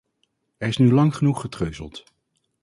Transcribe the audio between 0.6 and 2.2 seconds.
is nu lang genoeg getreuzeld.